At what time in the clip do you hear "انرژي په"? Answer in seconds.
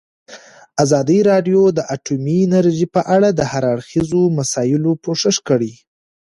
2.47-3.01